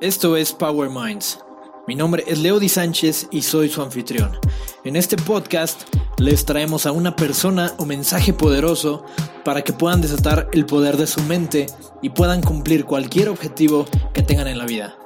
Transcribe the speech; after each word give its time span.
Esto 0.00 0.34
es 0.34 0.54
Power 0.54 0.88
Minds. 0.88 1.40
Mi 1.86 1.94
nombre 1.94 2.24
es 2.26 2.38
Leo 2.38 2.58
Di 2.58 2.70
Sánchez 2.70 3.28
y 3.30 3.42
soy 3.42 3.68
su 3.68 3.82
anfitrión. 3.82 4.38
En 4.82 4.96
este 4.96 5.18
podcast 5.18 5.82
les 6.16 6.46
traemos 6.46 6.86
a 6.86 6.92
una 6.92 7.16
persona 7.16 7.74
o 7.76 7.84
mensaje 7.84 8.32
poderoso 8.32 9.04
para 9.44 9.60
que 9.60 9.74
puedan 9.74 10.00
desatar 10.00 10.48
el 10.54 10.64
poder 10.64 10.96
de 10.96 11.06
su 11.06 11.20
mente 11.24 11.66
y 12.00 12.08
puedan 12.08 12.40
cumplir 12.40 12.86
cualquier 12.86 13.28
objetivo 13.28 13.84
que 14.14 14.22
tengan 14.22 14.48
en 14.48 14.56
la 14.56 14.64
vida. 14.64 14.96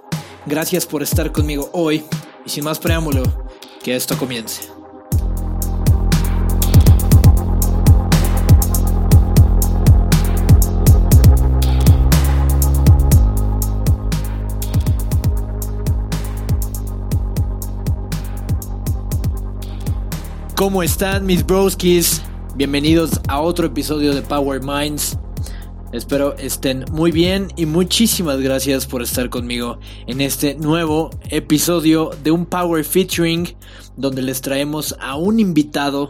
Gracias 0.46 0.86
por 0.86 1.02
estar 1.02 1.32
conmigo 1.32 1.70
hoy 1.72 2.04
y 2.46 2.50
sin 2.50 2.62
más 2.62 2.78
preámbulo, 2.78 3.24
que 3.82 3.96
esto 3.96 4.16
comience. 4.16 4.73
¿Cómo 20.64 20.82
están 20.82 21.26
mis 21.26 21.44
broskis? 21.44 22.22
Bienvenidos 22.56 23.20
a 23.28 23.38
otro 23.42 23.66
episodio 23.66 24.14
de 24.14 24.22
Power 24.22 24.62
Minds. 24.62 25.18
Espero 25.92 26.34
estén 26.38 26.86
muy 26.90 27.12
bien 27.12 27.48
y 27.54 27.66
muchísimas 27.66 28.40
gracias 28.40 28.86
por 28.86 29.02
estar 29.02 29.28
conmigo 29.28 29.78
en 30.06 30.22
este 30.22 30.54
nuevo 30.54 31.10
episodio 31.28 32.12
de 32.22 32.30
un 32.30 32.46
Power 32.46 32.82
Featuring 32.82 33.54
donde 33.98 34.22
les 34.22 34.40
traemos 34.40 34.96
a 35.00 35.16
un 35.16 35.38
invitado 35.38 36.08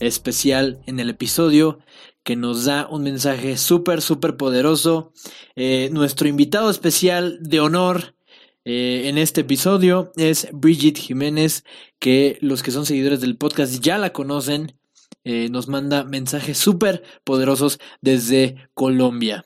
especial 0.00 0.82
en 0.86 0.98
el 0.98 1.08
episodio 1.08 1.78
que 2.24 2.34
nos 2.34 2.64
da 2.64 2.88
un 2.90 3.04
mensaje 3.04 3.56
súper, 3.56 4.02
súper 4.02 4.36
poderoso. 4.36 5.12
Eh, 5.54 5.90
nuestro 5.92 6.26
invitado 6.26 6.70
especial 6.70 7.38
de 7.40 7.60
honor 7.60 8.16
eh, 8.64 9.08
en 9.08 9.18
este 9.18 9.40
episodio 9.40 10.12
es 10.16 10.48
Bridget 10.52 10.96
Jiménez, 10.98 11.64
que 11.98 12.38
los 12.40 12.62
que 12.62 12.70
son 12.70 12.86
seguidores 12.86 13.20
del 13.20 13.36
podcast 13.36 13.80
ya 13.80 13.98
la 13.98 14.12
conocen. 14.12 14.78
Eh, 15.24 15.48
nos 15.50 15.68
manda 15.68 16.04
mensajes 16.04 16.58
súper 16.58 17.02
poderosos 17.24 17.78
desde 18.00 18.56
Colombia. 18.74 19.44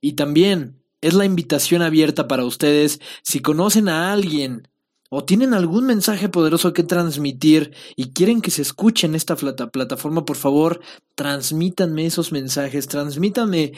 Y 0.00 0.12
también 0.12 0.82
es 1.00 1.14
la 1.14 1.24
invitación 1.24 1.82
abierta 1.82 2.28
para 2.28 2.44
ustedes 2.44 3.00
si 3.22 3.40
conocen 3.40 3.88
a 3.88 4.12
alguien 4.12 4.68
o 5.16 5.24
tienen 5.24 5.54
algún 5.54 5.86
mensaje 5.86 6.28
poderoso 6.28 6.74
que 6.74 6.82
transmitir 6.82 7.72
y 7.96 8.12
quieren 8.12 8.42
que 8.42 8.50
se 8.50 8.60
escuche 8.60 9.06
en 9.06 9.14
esta 9.14 9.34
plataforma, 9.34 10.26
por 10.26 10.36
favor, 10.36 10.82
transmítanme 11.14 12.04
esos 12.04 12.32
mensajes, 12.32 12.86
transmítanme 12.86 13.72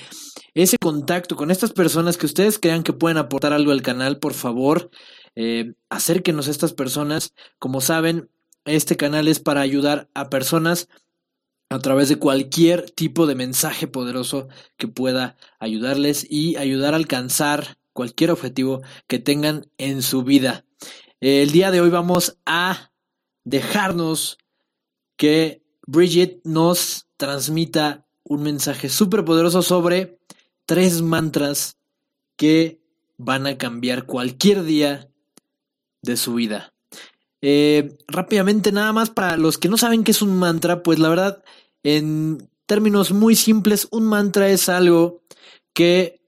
ese 0.55 0.79
contacto 0.79 1.37
con 1.37 1.53
estas 1.53 1.73
personas 1.73 2.17
que 2.17 2.27
ustedes 2.27 2.59
crean 2.59 2.83
que 2.83 2.93
pueden 2.93 3.19
aportar 3.19 3.53
algo 3.53 3.71
al 3.71 3.83
canal, 3.83 4.19
por 4.19 4.35
favor, 4.35 4.91
eh, 5.37 5.75
acérquenos 5.89 6.49
a 6.49 6.51
estas 6.51 6.73
personas. 6.73 7.35
Como 7.61 7.81
saben, 7.81 8.29
este 8.65 8.97
canal 8.97 9.29
es 9.29 9.39
para 9.39 9.61
ayudar 9.61 10.09
a 10.15 10.31
personas 10.31 10.89
a 11.71 11.79
través 11.79 12.09
de 12.09 12.17
cualquier 12.17 12.91
tipo 12.91 13.29
de 13.29 13.37
mensaje 13.37 13.87
poderoso 13.87 14.49
que 14.77 14.89
pueda 14.89 15.37
ayudarles 15.61 16.27
y 16.29 16.57
ayudar 16.57 16.95
a 16.95 16.97
alcanzar 16.97 17.79
cualquier 17.93 18.33
objetivo 18.33 18.83
que 19.07 19.21
tengan 19.21 19.71
en 19.79 20.03
su 20.03 20.25
vida. 20.25 20.65
El 21.21 21.51
día 21.51 21.73
de 21.73 21.81
hoy 21.81 21.91
vamos 21.91 22.39
a 22.47 22.93
dejarnos 23.43 24.39
que 25.17 25.65
Bridget 25.85 26.41
nos 26.45 27.09
transmita 27.17 28.07
un 28.23 28.45
mensaje 28.45 28.89
súper 28.89 29.25
poderoso 29.25 29.63
sobre 29.63 30.21
tres 30.65 31.03
mantras 31.03 31.77
que 32.37 32.81
van 33.17 33.49
a 33.49 33.59
cambiar 33.59 34.07
cualquier 34.07 34.63
día 34.63 35.11
de 36.03 36.17
su 36.17 36.35
vida. 36.35 36.73
Eh, 37.41 37.99
rápidamente, 38.07 38.71
nada 38.71 38.93
más 38.93 39.11
para 39.11 39.37
los 39.37 39.59
que 39.59 39.69
no 39.69 39.77
saben 39.77 40.05
qué 40.05 40.13
es 40.13 40.23
un 40.23 40.39
mantra, 40.39 40.85
pues 40.85 41.01
la 41.01 41.09
verdad, 41.09 41.43
en 41.83 42.49
términos 42.67 43.11
muy 43.11 43.35
simples, 43.35 43.89
un 43.91 44.05
mantra 44.07 44.51
es 44.51 44.69
algo 44.69 45.25
que 45.75 46.21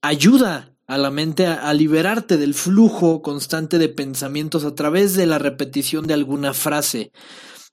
ayuda 0.00 0.74
a 0.90 0.98
la 0.98 1.12
mente 1.12 1.46
a, 1.46 1.72
liberarte 1.72 2.36
del 2.36 2.52
flujo 2.52 3.22
constante 3.22 3.78
de 3.78 3.88
pensamientos 3.88 4.64
a 4.64 4.74
través 4.74 5.14
de 5.14 5.24
la 5.24 5.38
repetición 5.38 6.04
de 6.08 6.14
alguna 6.14 6.52
frase. 6.52 7.12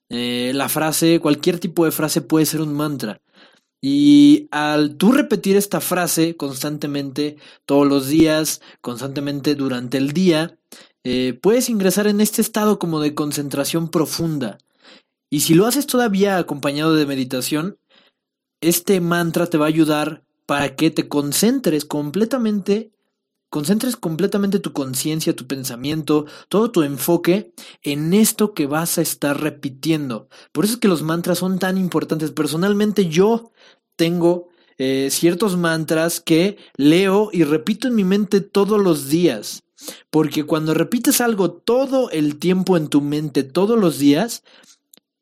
Eh, 0.08 0.52
la 0.54 0.68
frase, 0.68 1.18
cualquier 1.18 1.58
tipo 1.58 1.84
de 1.84 1.90
frase 1.90 2.20
puede 2.20 2.46
ser 2.46 2.60
un 2.60 2.74
mantra. 2.74 3.20
Y 3.82 4.46
al 4.52 4.96
tú 4.98 5.10
repetir 5.10 5.56
esta 5.56 5.80
frase 5.80 6.36
constantemente, 6.36 7.38
todos 7.66 7.88
los 7.88 8.06
días, 8.06 8.60
constantemente 8.80 9.56
durante 9.56 9.98
el 9.98 10.12
día, 10.12 10.56
eh, 11.02 11.36
puedes 11.42 11.68
ingresar 11.70 12.06
en 12.06 12.20
este 12.20 12.40
estado 12.40 12.78
como 12.78 13.00
de 13.00 13.16
concentración 13.16 13.88
profunda. 13.88 14.58
Y 15.28 15.40
si 15.40 15.54
lo 15.54 15.66
haces 15.66 15.88
todavía 15.88 16.38
acompañado 16.38 16.94
de 16.94 17.04
meditación, 17.04 17.78
este 18.60 19.00
mantra 19.00 19.48
te 19.48 19.58
va 19.58 19.64
a 19.64 19.74
ayudar 19.74 20.22
para 20.46 20.76
que 20.76 20.92
te 20.92 21.08
concentres 21.08 21.84
completamente 21.84 22.92
concentres 23.50 23.96
completamente 23.96 24.58
tu 24.58 24.72
conciencia, 24.72 25.34
tu 25.34 25.46
pensamiento, 25.46 26.26
todo 26.48 26.70
tu 26.70 26.82
enfoque 26.82 27.52
en 27.82 28.12
esto 28.14 28.54
que 28.54 28.66
vas 28.66 28.98
a 28.98 29.02
estar 29.02 29.40
repitiendo. 29.40 30.28
Por 30.52 30.64
eso 30.64 30.74
es 30.74 30.80
que 30.80 30.88
los 30.88 31.02
mantras 31.02 31.38
son 31.38 31.58
tan 31.58 31.78
importantes. 31.78 32.30
Personalmente 32.30 33.08
yo 33.08 33.52
tengo 33.96 34.48
eh, 34.76 35.08
ciertos 35.10 35.56
mantras 35.56 36.20
que 36.20 36.58
leo 36.76 37.30
y 37.32 37.44
repito 37.44 37.88
en 37.88 37.94
mi 37.94 38.04
mente 38.04 38.40
todos 38.40 38.80
los 38.80 39.08
días. 39.08 39.62
Porque 40.10 40.44
cuando 40.44 40.74
repites 40.74 41.20
algo 41.20 41.52
todo 41.52 42.10
el 42.10 42.38
tiempo 42.38 42.76
en 42.76 42.88
tu 42.88 43.00
mente, 43.00 43.44
todos 43.44 43.78
los 43.78 43.98
días, 43.98 44.42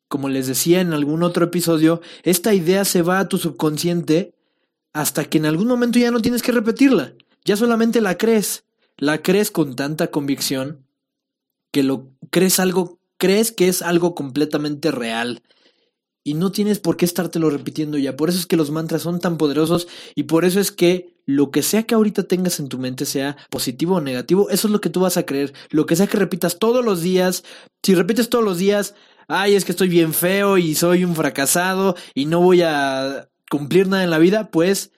como 0.07 0.29
les 0.29 0.47
decía 0.47 0.81
en 0.81 0.93
algún 0.93 1.23
otro 1.23 1.45
episodio, 1.45 2.01
esta 2.23 2.53
idea 2.53 2.83
se 2.83 3.03
va 3.03 3.19
a 3.19 3.29
tu 3.29 3.37
subconsciente 3.37 4.33
hasta 4.93 5.25
que 5.25 5.37
en 5.37 5.45
algún 5.45 5.67
momento 5.67 5.99
ya 5.99 6.09
no 6.09 6.21
tienes 6.21 6.41
que 6.41 6.51
repetirla 6.51 7.13
ya 7.47 7.55
solamente 7.55 8.01
la 8.01 8.17
crees, 8.17 8.65
la 8.97 9.21
crees 9.21 9.51
con 9.51 9.77
tanta 9.77 10.07
convicción 10.11 10.85
que 11.71 11.81
lo 11.81 12.11
crees 12.29 12.59
algo, 12.59 12.99
crees 13.17 13.53
que 13.53 13.69
es 13.69 13.81
algo 13.81 14.15
completamente 14.15 14.91
real 14.91 15.41
y 16.25 16.33
no 16.33 16.51
tienes 16.51 16.79
por 16.79 16.97
qué 16.97 17.05
estártelo 17.05 17.49
repitiendo 17.49 17.97
ya. 17.97 18.17
Por 18.17 18.27
eso 18.27 18.37
es 18.37 18.47
que 18.47 18.57
los 18.57 18.69
mantras 18.69 19.01
son 19.01 19.21
tan 19.21 19.37
poderosos 19.37 19.87
y 20.13 20.23
por 20.23 20.43
eso 20.43 20.59
es 20.59 20.73
que 20.73 21.15
lo 21.25 21.49
que 21.49 21.63
sea 21.63 21.83
que 21.83 21.95
ahorita 21.95 22.23
tengas 22.23 22.59
en 22.59 22.67
tu 22.67 22.79
mente, 22.79 23.05
sea 23.05 23.37
positivo 23.49 23.95
o 23.95 24.01
negativo, 24.01 24.49
eso 24.49 24.67
es 24.67 24.71
lo 24.73 24.81
que 24.81 24.89
tú 24.89 24.99
vas 24.99 25.15
a 25.15 25.25
creer. 25.25 25.53
Lo 25.69 25.85
que 25.85 25.95
sea 25.95 26.07
que 26.07 26.17
repitas 26.17 26.59
todos 26.59 26.83
los 26.83 27.01
días, 27.01 27.45
si 27.81 27.95
repites 27.95 28.27
todos 28.27 28.43
los 28.43 28.57
días, 28.57 28.93
ay, 29.29 29.55
es 29.55 29.63
que 29.63 29.71
estoy 29.71 29.87
bien 29.87 30.13
feo 30.13 30.57
y 30.57 30.75
soy 30.75 31.05
un 31.05 31.15
fracasado 31.15 31.95
y 32.13 32.25
no 32.25 32.41
voy 32.41 32.61
a 32.61 33.29
cumplir 33.49 33.87
nada 33.87 34.03
en 34.03 34.09
la 34.09 34.19
vida, 34.19 34.51
pues 34.51 34.91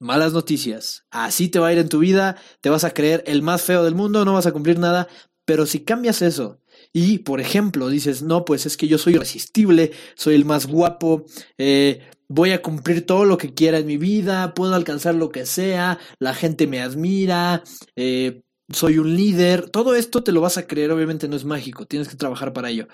malas 0.00 0.32
noticias. 0.32 1.04
Así 1.10 1.48
te 1.48 1.60
va 1.60 1.68
a 1.68 1.72
ir 1.72 1.78
en 1.78 1.88
tu 1.88 2.00
vida, 2.00 2.36
te 2.60 2.70
vas 2.70 2.82
a 2.82 2.92
creer 2.92 3.22
el 3.26 3.42
más 3.42 3.62
feo 3.62 3.84
del 3.84 3.94
mundo, 3.94 4.24
no 4.24 4.32
vas 4.32 4.46
a 4.46 4.52
cumplir 4.52 4.78
nada, 4.78 5.06
pero 5.44 5.66
si 5.66 5.80
cambias 5.80 6.22
eso 6.22 6.60
y, 6.92 7.18
por 7.18 7.40
ejemplo, 7.40 7.88
dices, 7.88 8.22
no, 8.22 8.44
pues 8.44 8.66
es 8.66 8.76
que 8.76 8.88
yo 8.88 8.98
soy 8.98 9.14
irresistible, 9.14 9.92
soy 10.16 10.34
el 10.34 10.44
más 10.44 10.66
guapo, 10.66 11.26
eh, 11.58 12.00
voy 12.28 12.52
a 12.52 12.62
cumplir 12.62 13.06
todo 13.06 13.24
lo 13.24 13.38
que 13.38 13.54
quiera 13.54 13.78
en 13.78 13.86
mi 13.86 13.98
vida, 13.98 14.54
puedo 14.54 14.74
alcanzar 14.74 15.14
lo 15.14 15.30
que 15.30 15.46
sea, 15.46 15.98
la 16.18 16.34
gente 16.34 16.66
me 16.66 16.80
admira, 16.80 17.62
eh, 17.94 18.42
soy 18.72 18.98
un 18.98 19.14
líder, 19.14 19.68
todo 19.68 19.94
esto 19.94 20.22
te 20.22 20.32
lo 20.32 20.40
vas 20.40 20.56
a 20.56 20.66
creer, 20.66 20.92
obviamente 20.92 21.28
no 21.28 21.36
es 21.36 21.44
mágico, 21.44 21.86
tienes 21.86 22.08
que 22.08 22.16
trabajar 22.16 22.52
para 22.52 22.70
ello 22.70 22.88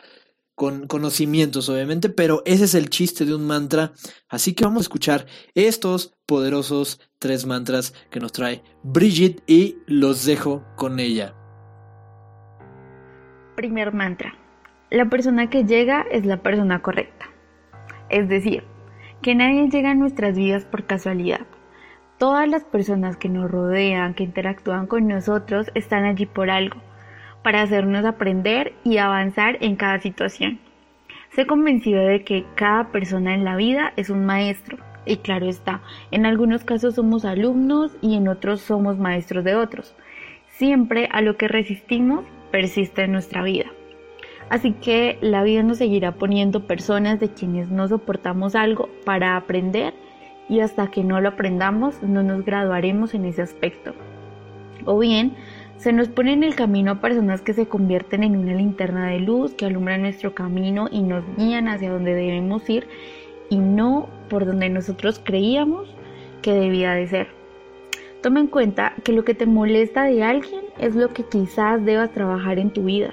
con 0.57 0.87
conocimientos, 0.87 1.69
obviamente, 1.69 2.09
pero 2.09 2.43
ese 2.47 2.65
es 2.65 2.75
el 2.75 2.89
chiste 2.89 3.27
de 3.27 3.35
un 3.35 3.47
mantra. 3.47 3.93
Así 4.29 4.55
que 4.55 4.65
vamos 4.65 4.81
a 4.81 4.87
escuchar 4.89 5.27
estos 5.55 6.15
poderosos 6.25 6.99
tres 7.19 7.47
mantras 7.47 7.93
que 8.11 8.21
nos 8.21 8.33
trae 8.33 8.63
Bridget 8.83 9.43
y 9.47 9.77
los 9.87 10.25
dejo 10.25 10.65
con 10.75 10.99
ella. 10.99 11.35
Primer 13.55 13.93
mantra. 13.93 14.35
La 14.91 15.11
persona 15.11 15.51
que 15.51 15.65
llega 15.65 16.07
es 16.11 16.25
la 16.25 16.43
persona 16.43 16.81
correcta. 16.81 17.27
Es 18.09 18.29
decir, 18.29 18.65
que 19.21 19.35
nadie 19.35 19.69
llega 19.69 19.91
a 19.91 19.95
nuestras 19.95 20.37
vidas 20.37 20.65
por 20.65 20.87
casualidad. 20.87 21.47
Todas 22.19 22.49
las 22.49 22.65
personas 22.65 23.19
que 23.19 23.29
nos 23.29 23.51
rodean, 23.51 24.15
que 24.15 24.25
interactúan 24.25 24.87
con 24.87 25.07
nosotros, 25.07 25.67
están 25.75 26.05
allí 26.05 26.25
por 26.25 26.49
algo 26.49 26.81
para 27.47 27.63
hacernos 27.63 28.05
aprender 28.05 28.73
y 28.83 28.97
avanzar 28.97 29.59
en 29.61 29.77
cada 29.77 30.01
situación. 30.01 30.59
Sé 31.31 31.47
convencido 31.47 32.03
de 32.03 32.25
que 32.25 32.45
cada 32.57 32.91
persona 32.91 33.35
en 33.35 33.45
la 33.45 33.55
vida 33.55 33.93
es 33.95 34.11
un 34.11 34.27
maestro 34.27 34.79
y 35.05 35.19
claro 35.19 35.49
está, 35.49 35.81
en 36.11 36.27
algunos 36.27 36.65
casos 36.65 36.97
somos 36.97 37.25
alumnos 37.25 37.93
y 38.03 38.17
en 38.17 38.27
otros 38.27 38.63
somos 38.63 38.99
maestros 38.99 39.45
de 39.45 39.55
otros. 39.55 39.95
Siempre 40.49 41.09
a 41.13 41.21
lo 41.21 41.37
que 41.37 41.47
resistimos 41.47 42.25
persiste 42.51 43.05
en 43.05 43.13
nuestra 43.13 43.45
vida. 43.45 43.67
Así 44.51 44.73
que 44.73 45.17
la 45.21 45.45
vida 45.45 45.63
nos 45.63 45.79
seguirá 45.79 46.17
poniendo 46.17 46.67
personas 46.67 47.21
de 47.21 47.29
quienes 47.29 47.71
no 47.71 47.87
soportamos 47.87 48.57
algo 48.57 48.89
para 49.05 49.37
aprender 49.37 49.95
y 50.49 50.59
hasta 50.63 50.91
que 50.91 51.05
no 51.05 51.21
lo 51.21 51.29
aprendamos 51.29 52.03
no 52.03 52.25
nos 52.25 52.45
graduaremos 52.45 53.15
en 53.15 53.25
ese 53.25 53.43
aspecto. 53.43 53.95
O 54.85 54.99
bien, 54.99 55.37
se 55.79 55.93
nos 55.93 56.09
pone 56.09 56.33
en 56.33 56.43
el 56.43 56.55
camino 56.55 56.93
a 56.93 57.01
personas 57.01 57.43
que 57.43 57.53
se 57.53 57.67
convierten 57.67 58.23
en 58.23 58.37
una 58.37 58.55
linterna 58.55 59.09
de 59.09 59.21
luz 59.21 59.55
que 59.55 59.67
alumbran 59.67 60.03
nuestro 60.03 60.35
camino 60.35 60.89
y 60.91 61.03
nos 61.03 61.25
guían 61.37 61.69
hacia 61.69 61.91
donde 61.91 62.15
debemos 62.15 62.69
ir 62.71 62.89
y 63.51 63.59
no 63.59 64.09
por 64.29 64.47
donde 64.47 64.69
nosotros 64.69 65.21
creíamos 65.23 65.95
que 66.43 66.53
debía 66.53 66.93
de 66.93 67.07
ser. 67.07 67.29
Toma 68.23 68.41
en 68.41 68.47
cuenta 68.47 68.95
que 69.05 69.13
lo 69.13 69.25
que 69.25 69.35
te 69.35 69.47
molesta 69.47 70.05
de 70.05 70.25
alguien 70.25 70.63
es 70.79 70.97
lo 70.97 71.13
que 71.13 71.25
quizás 71.25 71.85
debas 71.85 72.11
trabajar 72.13 72.59
en 72.59 72.71
tu 72.71 72.85
vida. 72.85 73.13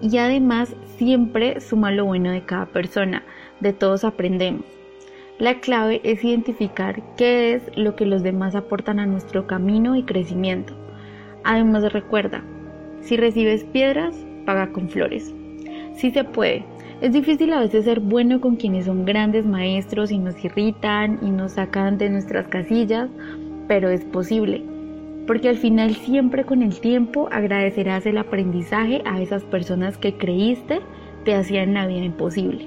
Y 0.00 0.16
además 0.18 0.74
siempre 0.96 1.60
suma 1.60 1.90
lo 1.90 2.04
bueno 2.04 2.30
de 2.30 2.44
cada 2.44 2.66
persona, 2.66 3.22
de 3.60 3.72
todos 3.72 4.04
aprendemos. 4.04 4.64
La 5.38 5.60
clave 5.60 6.00
es 6.04 6.24
identificar 6.24 7.02
qué 7.16 7.54
es 7.54 7.62
lo 7.76 7.96
que 7.96 8.06
los 8.06 8.22
demás 8.22 8.54
aportan 8.54 9.00
a 9.00 9.06
nuestro 9.06 9.46
camino 9.46 9.96
y 9.96 10.04
crecimiento. 10.04 10.74
Además 11.46 11.92
recuerda, 11.92 12.42
si 13.02 13.16
recibes 13.16 13.62
piedras, 13.62 14.16
paga 14.46 14.72
con 14.72 14.88
flores. 14.88 15.32
Si 15.94 16.10
se 16.10 16.24
puede. 16.24 16.64
Es 17.00 17.12
difícil 17.12 17.52
a 17.52 17.60
veces 17.60 17.84
ser 17.84 18.00
bueno 18.00 18.40
con 18.40 18.56
quienes 18.56 18.86
son 18.86 19.04
grandes 19.04 19.46
maestros 19.46 20.10
y 20.10 20.18
nos 20.18 20.44
irritan 20.44 21.20
y 21.22 21.30
nos 21.30 21.52
sacan 21.52 21.98
de 21.98 22.10
nuestras 22.10 22.48
casillas, 22.48 23.08
pero 23.68 23.90
es 23.90 24.04
posible. 24.06 24.64
Porque 25.28 25.48
al 25.48 25.56
final 25.56 25.94
siempre 25.94 26.44
con 26.44 26.62
el 26.62 26.80
tiempo 26.80 27.28
agradecerás 27.30 28.06
el 28.06 28.18
aprendizaje 28.18 29.02
a 29.04 29.22
esas 29.22 29.44
personas 29.44 29.98
que 29.98 30.14
creíste 30.14 30.80
te 31.24 31.36
hacían 31.36 31.74
la 31.74 31.86
vida 31.86 32.02
imposible, 32.02 32.66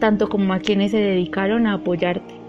tanto 0.00 0.28
como 0.28 0.54
a 0.54 0.58
quienes 0.58 0.90
se 0.90 0.98
dedicaron 0.98 1.68
a 1.68 1.74
apoyarte. 1.74 2.41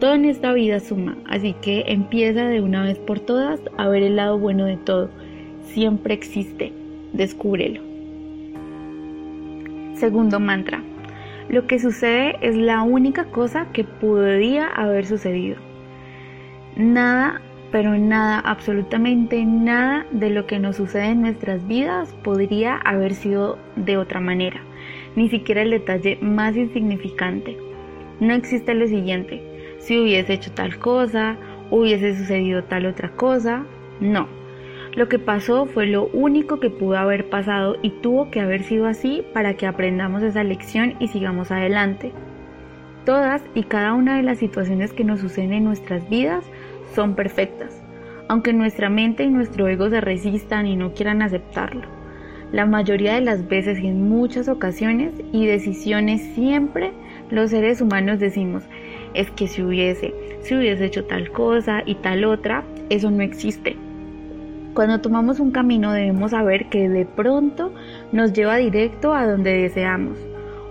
Todo 0.00 0.14
en 0.14 0.24
esta 0.24 0.52
vida 0.52 0.80
suma, 0.80 1.16
así 1.26 1.54
que 1.62 1.84
empieza 1.86 2.48
de 2.48 2.60
una 2.60 2.82
vez 2.82 2.98
por 2.98 3.20
todas 3.20 3.60
a 3.76 3.88
ver 3.88 4.02
el 4.02 4.16
lado 4.16 4.38
bueno 4.38 4.64
de 4.64 4.76
todo. 4.76 5.08
Siempre 5.62 6.14
existe, 6.14 6.72
descúbrelo. 7.12 7.80
Segundo 9.94 10.40
mantra. 10.40 10.82
Lo 11.48 11.66
que 11.66 11.78
sucede 11.78 12.36
es 12.40 12.56
la 12.56 12.82
única 12.82 13.26
cosa 13.26 13.68
que 13.72 13.84
podría 13.84 14.66
haber 14.66 15.06
sucedido. 15.06 15.56
Nada, 16.76 17.40
pero 17.70 17.96
nada, 17.96 18.40
absolutamente 18.40 19.44
nada 19.44 20.06
de 20.10 20.30
lo 20.30 20.46
que 20.46 20.58
nos 20.58 20.76
sucede 20.76 21.10
en 21.10 21.20
nuestras 21.20 21.66
vidas 21.68 22.12
podría 22.24 22.76
haber 22.78 23.14
sido 23.14 23.58
de 23.76 23.96
otra 23.96 24.18
manera. 24.18 24.60
Ni 25.14 25.28
siquiera 25.28 25.62
el 25.62 25.70
detalle 25.70 26.18
más 26.20 26.56
insignificante. 26.56 27.56
No 28.18 28.34
existe 28.34 28.74
lo 28.74 28.88
siguiente. 28.88 29.53
Si 29.84 30.00
hubiese 30.00 30.32
hecho 30.32 30.50
tal 30.50 30.78
cosa, 30.78 31.36
hubiese 31.70 32.16
sucedido 32.16 32.64
tal 32.64 32.86
otra 32.86 33.10
cosa. 33.10 33.66
No. 34.00 34.26
Lo 34.94 35.10
que 35.10 35.18
pasó 35.18 35.66
fue 35.66 35.84
lo 35.84 36.06
único 36.06 36.58
que 36.58 36.70
pudo 36.70 36.96
haber 36.96 37.28
pasado 37.28 37.76
y 37.82 37.90
tuvo 37.90 38.30
que 38.30 38.40
haber 38.40 38.62
sido 38.62 38.86
así 38.86 39.22
para 39.34 39.58
que 39.58 39.66
aprendamos 39.66 40.22
esa 40.22 40.42
lección 40.42 40.94
y 41.00 41.08
sigamos 41.08 41.50
adelante. 41.50 42.12
Todas 43.04 43.42
y 43.54 43.64
cada 43.64 43.92
una 43.92 44.16
de 44.16 44.22
las 44.22 44.38
situaciones 44.38 44.94
que 44.94 45.04
nos 45.04 45.20
suceden 45.20 45.52
en 45.52 45.64
nuestras 45.64 46.08
vidas 46.08 46.46
son 46.94 47.14
perfectas, 47.14 47.82
aunque 48.28 48.54
nuestra 48.54 48.88
mente 48.88 49.24
y 49.24 49.28
nuestro 49.28 49.68
ego 49.68 49.90
se 49.90 50.00
resistan 50.00 50.66
y 50.66 50.76
no 50.76 50.94
quieran 50.94 51.20
aceptarlo. 51.20 51.86
La 52.52 52.64
mayoría 52.64 53.14
de 53.16 53.20
las 53.20 53.46
veces 53.48 53.78
y 53.80 53.88
en 53.88 54.08
muchas 54.08 54.48
ocasiones 54.48 55.12
y 55.30 55.44
decisiones 55.44 56.22
siempre 56.34 56.92
los 57.28 57.50
seres 57.50 57.80
humanos 57.80 58.20
decimos, 58.20 58.62
es 59.14 59.30
que 59.30 59.46
si 59.46 59.62
hubiese, 59.62 60.14
si 60.42 60.54
hubiese 60.54 60.84
hecho 60.84 61.04
tal 61.04 61.30
cosa 61.30 61.82
y 61.86 61.94
tal 61.96 62.24
otra, 62.24 62.64
eso 62.90 63.10
no 63.10 63.22
existe. 63.22 63.76
Cuando 64.74 65.00
tomamos 65.00 65.40
un 65.40 65.52
camino 65.52 65.92
debemos 65.92 66.32
saber 66.32 66.68
que 66.68 66.88
de 66.88 67.06
pronto 67.06 67.72
nos 68.12 68.32
lleva 68.32 68.56
directo 68.56 69.14
a 69.14 69.26
donde 69.26 69.52
deseamos 69.52 70.18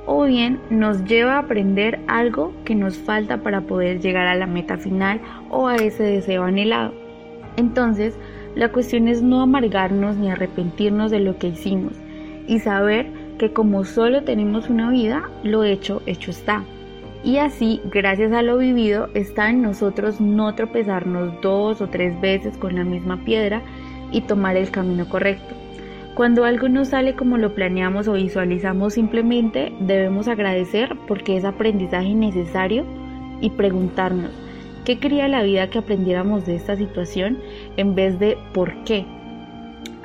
o 0.06 0.26
bien 0.26 0.60
nos 0.70 1.06
lleva 1.06 1.36
a 1.36 1.40
aprender 1.40 2.00
algo 2.08 2.54
que 2.66 2.76
nos 2.76 2.98
falta 2.98 3.38
para 3.42 3.62
poder 3.62 4.02
llegar 4.02 4.28
a 4.28 4.36
la 4.36 4.48
meta 4.48 4.78
final 4.78 5.22
o 5.50 5.68
a 5.68 5.76
ese 5.76 6.04
deseo 6.04 6.44
anhelado. 6.44 6.94
Entonces, 7.56 8.18
la 8.56 8.72
cuestión 8.72 9.08
es 9.08 9.22
no 9.22 9.42
amargarnos 9.42 10.18
ni 10.18 10.30
arrepentirnos 10.30 11.12
de 11.12 11.20
lo 11.20 11.38
que 11.38 11.48
hicimos 11.48 11.94
y 12.48 12.60
saber 12.60 13.08
que 13.38 13.54
como 13.54 13.84
solo 13.86 14.24
tenemos 14.24 14.70
una 14.70 14.92
vida, 14.92 15.30
lo 15.44 15.64
hecho, 15.64 16.02
hecho 16.06 16.32
está. 16.32 16.64
Y 17.24 17.38
así, 17.38 17.80
gracias 17.86 18.34
a 18.34 18.42
lo 18.42 18.58
vivido, 18.58 19.08
está 19.14 19.50
en 19.50 19.62
nosotros 19.62 20.20
no 20.20 20.54
tropezarnos 20.56 21.40
dos 21.42 21.80
o 21.80 21.88
tres 21.88 22.20
veces 22.20 22.58
con 22.58 22.76
la 22.76 22.84
misma 22.84 23.24
piedra 23.24 23.62
y 24.12 24.22
tomar 24.22 24.58
el 24.58 24.72
camino 24.72 25.08
correcto. 25.08 25.56
Cuando 26.16 26.44
algo 26.44 26.68
no 26.68 26.84
sale 26.84 27.16
como 27.16 27.38
lo 27.38 27.56
planeamos 27.56 28.08
o 28.08 28.14
visualizamos 28.14 28.94
simplemente 28.94 29.74
debemos 29.80 30.28
agradecer 30.28 30.96
porque 31.08 31.38
es 31.38 31.46
aprendizaje 31.46 32.14
necesario 32.14 32.86
y 33.42 33.50
preguntarnos 33.50 34.32
qué 34.86 35.00
quería 35.00 35.28
la 35.28 35.44
vida 35.44 35.70
que 35.70 35.80
aprendiéramos 35.80 36.46
de 36.46 36.56
esta 36.56 36.76
situación 36.76 37.40
en 37.78 37.96
vez 37.96 38.20
de 38.20 38.38
por 38.54 38.84
qué. 38.84 39.06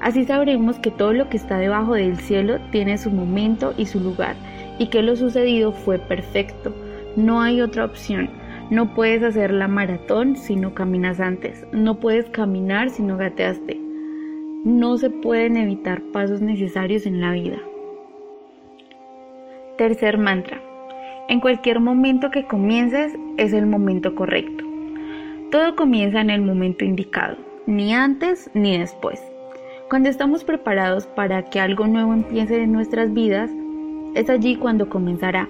Así 0.00 0.24
sabremos 0.24 0.78
que 0.78 0.92
todo 0.92 1.12
lo 1.12 1.28
que 1.28 1.36
está 1.36 1.58
debajo 1.58 1.94
del 1.94 2.16
cielo 2.18 2.58
tiene 2.70 2.96
su 2.96 3.10
momento 3.10 3.74
y 3.76 3.86
su 3.86 3.98
lugar 3.98 4.36
y 4.78 4.86
que 4.86 5.02
lo 5.02 5.16
sucedido 5.16 5.72
fue 5.72 5.98
perfecto. 5.98 6.72
No 7.18 7.42
hay 7.42 7.60
otra 7.60 7.84
opción. 7.84 8.30
No 8.70 8.94
puedes 8.94 9.22
hacer 9.22 9.52
la 9.52 9.68
maratón 9.68 10.36
si 10.36 10.56
no 10.56 10.72
caminas 10.72 11.20
antes. 11.20 11.66
No 11.72 12.00
puedes 12.00 12.30
caminar 12.30 12.88
si 12.88 13.02
no 13.02 13.18
gateaste 13.18 13.88
no 14.64 14.98
se 14.98 15.08
pueden 15.08 15.56
evitar 15.56 16.02
pasos 16.12 16.40
necesarios 16.40 17.06
en 17.06 17.20
la 17.20 17.32
vida. 17.32 17.58
Tercer 19.76 20.18
mantra. 20.18 20.60
En 21.28 21.40
cualquier 21.40 21.80
momento 21.80 22.30
que 22.30 22.46
comiences 22.46 23.16
es 23.36 23.52
el 23.52 23.66
momento 23.66 24.14
correcto. 24.14 24.64
Todo 25.50 25.76
comienza 25.76 26.20
en 26.20 26.30
el 26.30 26.42
momento 26.42 26.84
indicado, 26.84 27.36
ni 27.66 27.94
antes 27.94 28.50
ni 28.52 28.76
después. 28.76 29.22
Cuando 29.88 30.08
estamos 30.08 30.44
preparados 30.44 31.06
para 31.06 31.44
que 31.44 31.60
algo 31.60 31.86
nuevo 31.86 32.12
empiece 32.12 32.62
en 32.62 32.72
nuestras 32.72 33.14
vidas, 33.14 33.50
es 34.14 34.28
allí 34.28 34.56
cuando 34.56 34.88
comenzará. 34.88 35.48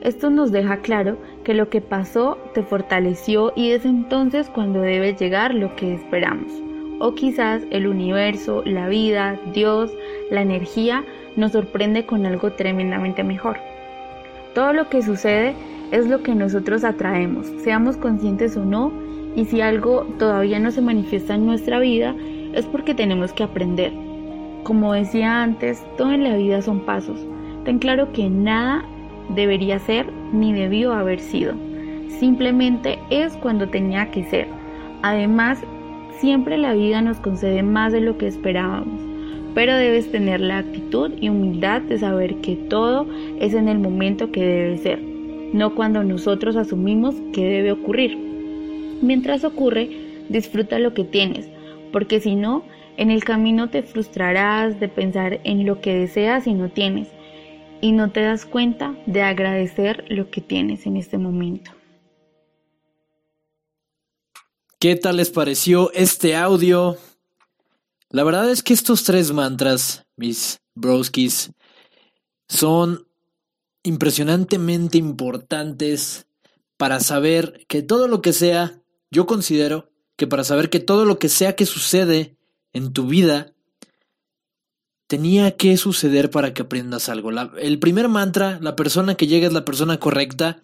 Esto 0.00 0.30
nos 0.30 0.50
deja 0.50 0.78
claro 0.78 1.18
que 1.44 1.54
lo 1.54 1.68
que 1.68 1.80
pasó 1.80 2.38
te 2.54 2.62
fortaleció 2.62 3.52
y 3.54 3.70
es 3.72 3.84
entonces 3.84 4.48
cuando 4.48 4.80
debe 4.80 5.14
llegar 5.14 5.54
lo 5.54 5.76
que 5.76 5.94
esperamos 5.94 6.50
o 7.00 7.14
quizás 7.14 7.62
el 7.70 7.86
universo, 7.86 8.62
la 8.64 8.88
vida, 8.88 9.38
Dios, 9.52 9.90
la 10.30 10.42
energía 10.42 11.02
nos 11.36 11.52
sorprende 11.52 12.06
con 12.06 12.26
algo 12.26 12.52
tremendamente 12.52 13.24
mejor. 13.24 13.58
Todo 14.54 14.72
lo 14.72 14.88
que 14.88 15.02
sucede 15.02 15.54
es 15.90 16.06
lo 16.06 16.22
que 16.22 16.34
nosotros 16.34 16.84
atraemos, 16.84 17.46
seamos 17.64 17.96
conscientes 17.96 18.56
o 18.56 18.64
no, 18.64 18.92
y 19.34 19.46
si 19.46 19.60
algo 19.60 20.06
todavía 20.18 20.58
no 20.58 20.70
se 20.70 20.82
manifiesta 20.82 21.34
en 21.34 21.46
nuestra 21.46 21.78
vida, 21.78 22.14
es 22.52 22.66
porque 22.66 22.94
tenemos 22.94 23.32
que 23.32 23.44
aprender. 23.44 23.92
Como 24.62 24.92
decía 24.92 25.42
antes, 25.42 25.82
todo 25.96 26.12
en 26.12 26.24
la 26.24 26.36
vida 26.36 26.60
son 26.60 26.80
pasos. 26.80 27.18
Ten 27.64 27.78
claro 27.78 28.12
que 28.12 28.28
nada 28.28 28.84
debería 29.34 29.78
ser 29.78 30.06
ni 30.32 30.52
debió 30.52 30.92
haber 30.92 31.20
sido. 31.20 31.54
Simplemente 32.08 32.98
es 33.10 33.36
cuando 33.36 33.68
tenía 33.68 34.10
que 34.10 34.24
ser. 34.24 34.46
Además, 35.02 35.64
Siempre 36.20 36.58
la 36.58 36.74
vida 36.74 37.00
nos 37.00 37.18
concede 37.18 37.62
más 37.62 37.94
de 37.94 38.02
lo 38.02 38.18
que 38.18 38.26
esperábamos, 38.26 39.00
pero 39.54 39.74
debes 39.74 40.12
tener 40.12 40.42
la 40.42 40.58
actitud 40.58 41.12
y 41.18 41.30
humildad 41.30 41.80
de 41.80 41.98
saber 41.98 42.42
que 42.42 42.56
todo 42.56 43.06
es 43.40 43.54
en 43.54 43.68
el 43.68 43.78
momento 43.78 44.30
que 44.30 44.44
debe 44.44 44.76
ser, 44.76 45.00
no 45.54 45.74
cuando 45.74 46.04
nosotros 46.04 46.56
asumimos 46.56 47.14
que 47.32 47.46
debe 47.46 47.72
ocurrir. 47.72 48.18
Mientras 49.00 49.44
ocurre, 49.44 49.88
disfruta 50.28 50.78
lo 50.78 50.92
que 50.92 51.04
tienes, 51.04 51.48
porque 51.90 52.20
si 52.20 52.34
no, 52.34 52.64
en 52.98 53.10
el 53.10 53.24
camino 53.24 53.70
te 53.70 53.82
frustrarás 53.82 54.78
de 54.78 54.88
pensar 54.88 55.40
en 55.44 55.64
lo 55.64 55.80
que 55.80 55.94
deseas 55.94 56.46
y 56.46 56.52
no 56.52 56.68
tienes, 56.68 57.08
y 57.80 57.92
no 57.92 58.10
te 58.10 58.22
das 58.22 58.44
cuenta 58.44 58.94
de 59.06 59.22
agradecer 59.22 60.04
lo 60.08 60.30
que 60.30 60.40
tienes 60.40 60.86
en 60.86 60.96
este 60.96 61.18
momento. 61.18 61.72
¿Qué 64.78 64.96
tal 64.96 65.18
les 65.18 65.30
pareció 65.30 65.92
este 65.92 66.36
audio? 66.36 66.96
La 68.08 68.24
verdad 68.24 68.50
es 68.50 68.62
que 68.62 68.72
estos 68.72 69.04
tres 69.04 69.32
mantras, 69.32 70.06
mis 70.16 70.60
broskis, 70.74 71.52
son 72.48 73.06
impresionantemente 73.82 74.98
importantes 74.98 76.26
para 76.76 77.00
saber 77.00 77.64
que 77.68 77.82
todo 77.82 78.08
lo 78.08 78.22
que 78.22 78.32
sea, 78.32 78.80
yo 79.10 79.26
considero 79.26 79.90
que 80.16 80.26
para 80.26 80.44
saber 80.44 80.70
que 80.70 80.80
todo 80.80 81.04
lo 81.04 81.18
que 81.18 81.28
sea 81.28 81.56
que 81.56 81.66
sucede 81.66 82.36
en 82.72 82.92
tu 82.92 83.06
vida, 83.06 83.52
tenía 85.10 85.56
que 85.56 85.76
suceder 85.76 86.30
para 86.30 86.54
que 86.54 86.62
aprendas 86.62 87.08
algo. 87.08 87.32
el 87.58 87.80
primer 87.80 88.06
mantra, 88.06 88.60
la 88.62 88.76
persona 88.76 89.16
que 89.16 89.26
llega 89.26 89.48
es 89.48 89.52
la 89.52 89.64
persona 89.64 89.98
correcta, 89.98 90.62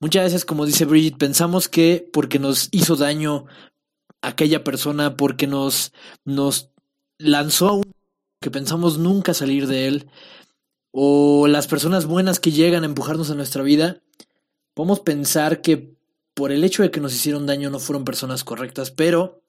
Muchas 0.00 0.24
veces, 0.26 0.44
como 0.44 0.64
dice 0.64 0.84
Bridget, 0.84 1.18
pensamos 1.18 1.68
que 1.68 2.08
porque 2.12 2.38
nos 2.38 2.68
hizo 2.70 2.94
daño 2.94 3.46
aquella 4.22 4.62
persona 4.62 5.16
porque 5.16 5.48
nos, 5.48 5.92
nos 6.24 6.70
lanzó 7.18 7.68
a 7.68 7.72
un 7.72 7.92
que 8.40 8.52
pensamos 8.52 8.98
nunca 8.98 9.34
salir 9.34 9.66
de 9.66 9.88
él, 9.88 10.10
o 10.92 11.48
las 11.48 11.66
personas 11.66 12.06
buenas 12.06 12.38
que 12.38 12.52
llegan 12.52 12.84
a 12.84 12.86
empujarnos 12.86 13.32
a 13.32 13.34
nuestra 13.34 13.64
vida, 13.64 14.00
podemos 14.74 15.00
pensar 15.00 15.60
que 15.60 15.96
por 16.34 16.52
el 16.52 16.62
hecho 16.62 16.84
de 16.84 16.92
que 16.92 17.00
nos 17.00 17.12
hicieron 17.12 17.46
daño 17.46 17.68
no 17.68 17.80
fueron 17.80 18.04
personas 18.04 18.44
correctas, 18.44 18.92
pero 18.92 19.42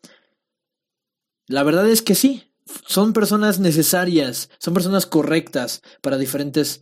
la 1.48 1.62
verdad 1.62 1.88
es 1.88 2.02
que 2.02 2.16
sí, 2.16 2.49
son 2.86 3.14
personas 3.14 3.60
necesarias, 3.60 4.50
son 4.60 4.74
personas 4.74 5.06
correctas 5.06 5.82
para 6.02 6.18
diferentes 6.18 6.82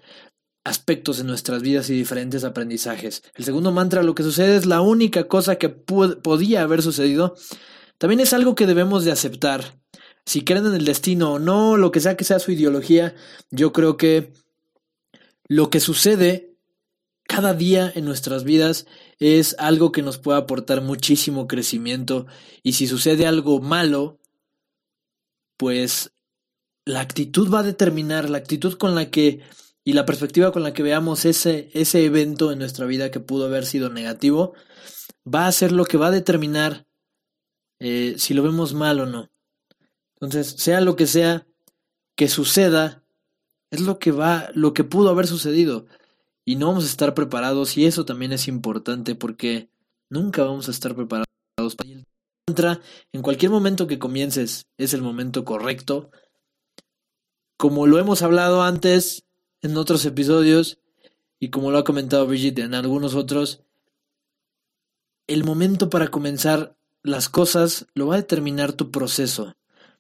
aspectos 0.64 1.20
en 1.20 1.28
nuestras 1.28 1.62
vidas 1.62 1.90
y 1.90 1.94
diferentes 1.94 2.44
aprendizajes. 2.44 3.24
El 3.36 3.46
segundo 3.46 3.72
mantra, 3.72 4.04
lo 4.04 4.16
que 4.16 4.24
sucede 4.24 4.58
es 4.58 4.66
la 4.66 4.82
única 4.82 5.28
cosa 5.28 5.56
que 5.56 5.70
podía 5.70 6.62
haber 6.62 6.82
sucedido, 6.82 7.36
también 7.98 8.20
es 8.20 8.34
algo 8.34 8.54
que 8.56 8.68
debemos 8.68 9.06
de 9.06 9.12
aceptar. 9.12 9.80
Si 10.26 10.44
creen 10.44 10.66
en 10.68 10.76
el 10.76 10.86
destino 10.86 11.34
o 11.34 11.40
no, 11.40 11.78
lo 11.78 11.92
que 11.92 12.02
sea 12.02 12.18
que 12.18 12.26
sea 12.26 12.40
su 12.40 12.52
ideología, 12.52 13.16
yo 13.50 13.72
creo 13.72 13.98
que 13.98 14.34
lo 15.48 15.70
que 15.70 15.80
sucede 15.80 16.58
cada 17.28 17.54
día 17.54 17.92
en 17.96 18.06
nuestras 18.06 18.44
vidas 18.44 18.88
es 19.20 19.56
algo 19.60 19.92
que 19.92 20.02
nos 20.02 20.18
puede 20.18 20.38
aportar 20.38 20.82
muchísimo 20.82 21.48
crecimiento 21.48 22.28
y 22.64 22.74
si 22.74 22.88
sucede 22.88 23.26
algo 23.26 23.60
malo, 23.62 24.20
pues 25.58 26.14
la 26.86 27.02
actitud 27.02 27.52
va 27.54 27.60
a 27.60 27.64
determinar, 27.64 28.30
la 28.30 28.38
actitud 28.38 28.76
con 28.76 28.96
la 28.96 29.10
que 29.12 29.42
y 29.84 29.94
la 29.94 30.06
perspectiva 30.06 30.52
con 30.52 30.64
la 30.64 30.74
que 30.74 30.84
veamos 30.84 31.26
ese, 31.26 31.70
ese 31.74 32.04
evento 32.04 32.52
en 32.52 32.60
nuestra 32.60 32.86
vida 32.86 33.10
que 33.10 33.22
pudo 33.22 33.46
haber 33.46 33.66
sido 33.66 33.90
negativo, 33.90 34.54
va 35.26 35.48
a 35.48 35.52
ser 35.52 35.72
lo 35.72 35.86
que 35.86 35.98
va 35.98 36.08
a 36.08 36.12
determinar 36.12 36.86
eh, 37.80 38.16
si 38.18 38.34
lo 38.34 38.44
vemos 38.44 38.74
mal 38.74 39.00
o 39.00 39.06
no. 39.06 39.32
Entonces, 40.16 40.56
sea 40.58 40.82
lo 40.82 40.96
que 40.98 41.08
sea 41.08 41.48
que 42.16 42.28
suceda, 42.28 43.04
es 43.72 43.82
lo 43.82 43.98
que 43.98 44.12
va, 44.12 44.50
lo 44.54 44.74
que 44.74 44.84
pudo 44.84 45.10
haber 45.10 45.28
sucedido 45.28 45.86
y 46.44 46.56
no 46.56 46.68
vamos 46.68 46.86
a 46.86 46.88
estar 46.88 47.14
preparados 47.14 47.78
y 47.78 47.86
eso 47.86 48.06
también 48.06 48.32
es 48.32 48.48
importante 48.48 49.16
porque 49.16 49.70
nunca 50.10 50.44
vamos 50.44 50.68
a 50.68 50.72
estar 50.72 50.96
preparados 50.96 51.28
para 51.78 51.90
el 51.90 52.06
en 53.12 53.22
cualquier 53.22 53.52
momento 53.52 53.88
que 53.88 54.00
comiences 54.00 54.68
es 54.78 54.94
el 54.94 55.02
momento 55.02 55.44
correcto. 55.44 56.12
Como 57.58 57.88
lo 57.88 58.00
hemos 58.00 58.22
hablado 58.22 58.64
antes 58.64 59.26
en 59.62 59.76
otros 59.76 60.06
episodios 60.06 60.80
y 61.40 61.50
como 61.50 61.72
lo 61.72 61.78
ha 61.78 61.84
comentado 61.84 62.26
Brigitte 62.26 62.60
en 62.60 62.74
algunos 62.74 63.16
otros, 63.16 63.64
el 65.28 65.44
momento 65.44 65.90
para 65.90 66.08
comenzar 66.08 66.78
las 67.04 67.28
cosas 67.28 67.86
lo 67.94 68.08
va 68.08 68.16
a 68.16 68.22
determinar 68.22 68.72
tu 68.72 68.92
proceso. 68.92 69.58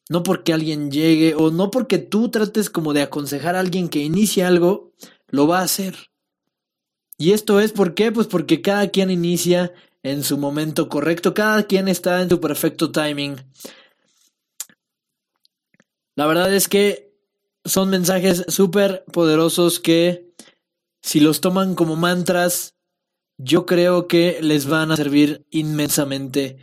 No 0.09 0.23
porque 0.23 0.53
alguien 0.53 0.89
llegue 0.89 1.35
o 1.35 1.51
no 1.51 1.69
porque 1.69 1.97
tú 1.97 2.29
trates 2.29 2.69
como 2.69 2.93
de 2.93 3.01
aconsejar 3.01 3.57
a 3.57 3.59
alguien 3.59 3.89
que 3.89 3.99
inicie 3.99 4.45
algo, 4.45 4.93
lo 5.27 5.47
va 5.47 5.59
a 5.59 5.63
hacer. 5.63 5.97
Y 7.17 7.33
esto 7.33 7.59
es 7.59 7.73
por 7.73 7.93
qué? 7.93 8.13
Pues 8.13 8.27
porque 8.27 8.61
cada 8.61 8.87
quien 8.87 9.11
inicia 9.11 9.73
en 10.11 10.23
su 10.23 10.37
momento 10.37 10.89
correcto, 10.89 11.33
cada 11.33 11.63
quien 11.63 11.87
está 11.87 12.21
en 12.21 12.29
su 12.29 12.39
perfecto 12.39 12.91
timing. 12.91 13.37
La 16.15 16.25
verdad 16.25 16.53
es 16.53 16.67
que 16.67 17.13
son 17.65 17.89
mensajes 17.89 18.45
súper 18.47 19.03
poderosos 19.11 19.79
que 19.79 20.33
si 21.01 21.19
los 21.19 21.41
toman 21.41 21.75
como 21.75 21.95
mantras, 21.95 22.75
yo 23.37 23.65
creo 23.65 24.07
que 24.07 24.39
les 24.41 24.65
van 24.65 24.91
a 24.91 24.95
servir 24.95 25.45
inmensamente. 25.51 26.57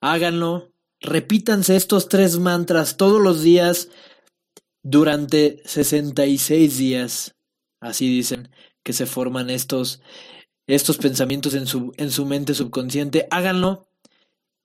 Háganlo, 0.00 0.72
repítanse 1.00 1.76
estos 1.76 2.08
tres 2.08 2.38
mantras 2.38 2.96
todos 2.96 3.20
los 3.20 3.42
días 3.42 3.88
durante 4.82 5.60
66 5.64 6.78
días. 6.78 7.34
Así 7.80 8.08
dicen 8.08 8.50
que 8.82 8.92
se 8.92 9.06
forman 9.06 9.50
estos, 9.50 10.00
estos 10.66 10.98
pensamientos 10.98 11.54
en 11.54 11.66
su, 11.66 11.92
en 11.96 12.10
su 12.10 12.26
mente 12.26 12.54
subconsciente, 12.54 13.26
háganlo 13.30 13.88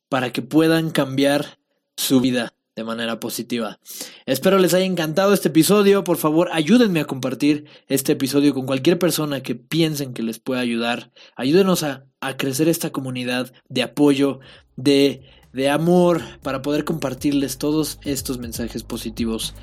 para 0.10 0.32
que 0.32 0.42
puedan 0.42 0.92
cambiar 0.92 1.60
su 1.96 2.20
vida 2.20 2.54
de 2.76 2.84
manera 2.84 3.20
positiva. 3.20 3.80
Espero 4.26 4.58
les 4.58 4.74
haya 4.74 4.86
encantado 4.86 5.34
este 5.34 5.50
episodio. 5.50 6.04
Por 6.04 6.18
favor, 6.18 6.50
ayúdenme 6.52 7.02
a 7.02 7.06
compartir 7.06 7.66
este 7.88 8.14
episodio 8.14 8.54
con 8.54 8.66
cualquier 8.66 8.98
persona 8.98 9.42
que 9.42 9.56
piensen 9.56 10.14
que 10.14 10.24
les 10.24 10.40
pueda 10.40 10.62
ayudar. 10.62 11.12
Ayúdenos 11.36 11.84
a, 11.84 12.06
a 12.22 12.38
crecer 12.38 12.70
esta 12.70 12.92
comunidad 12.92 13.54
de 13.68 13.84
apoyo, 13.84 14.40
de, 14.78 15.24
de 15.54 15.70
amor, 15.70 16.22
para 16.42 16.62
poder 16.62 16.86
compartirles 16.86 17.58
todos 17.58 18.00
estos 18.04 18.38
mensajes 18.40 18.84
positivos. 18.84 19.54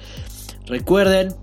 Recuerden 0.66 1.34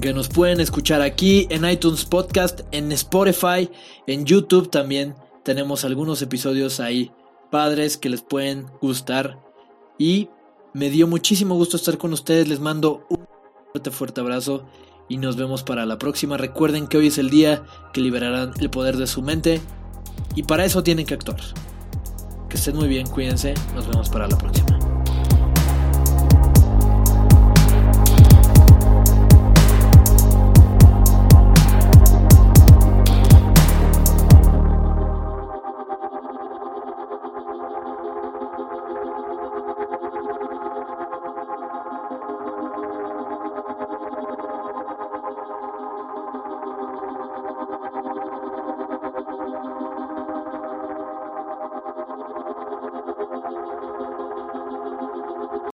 que 0.00 0.12
nos 0.12 0.28
pueden 0.28 0.60
escuchar 0.60 1.00
aquí 1.02 1.46
en 1.50 1.68
iTunes 1.68 2.04
Podcast, 2.04 2.60
en 2.72 2.92
Spotify, 2.92 3.70
en 4.06 4.24
YouTube 4.24 4.70
también. 4.70 5.14
Tenemos 5.42 5.84
algunos 5.84 6.22
episodios 6.22 6.80
ahí 6.80 7.12
padres 7.50 7.96
que 7.96 8.08
les 8.08 8.22
pueden 8.22 8.66
gustar. 8.80 9.38
Y 9.98 10.28
me 10.72 10.90
dio 10.90 11.06
muchísimo 11.06 11.54
gusto 11.54 11.76
estar 11.76 11.98
con 11.98 12.12
ustedes. 12.12 12.48
Les 12.48 12.60
mando 12.60 13.06
un 13.08 13.26
fuerte, 13.72 13.90
fuerte 13.90 14.20
abrazo 14.20 14.66
y 15.08 15.18
nos 15.18 15.36
vemos 15.36 15.62
para 15.62 15.86
la 15.86 15.98
próxima. 15.98 16.36
Recuerden 16.36 16.86
que 16.86 16.96
hoy 16.96 17.08
es 17.08 17.18
el 17.18 17.30
día 17.30 17.64
que 17.92 18.00
liberarán 18.00 18.52
el 18.58 18.70
poder 18.70 18.96
de 18.96 19.06
su 19.06 19.22
mente 19.22 19.60
y 20.34 20.42
para 20.42 20.64
eso 20.64 20.82
tienen 20.82 21.06
que 21.06 21.14
actuar. 21.14 21.40
Que 22.48 22.56
estén 22.56 22.76
muy 22.76 22.88
bien, 22.88 23.06
cuídense. 23.06 23.54
Nos 23.74 23.86
vemos 23.86 24.08
para 24.08 24.26
la 24.26 24.38
próxima. 24.38 24.93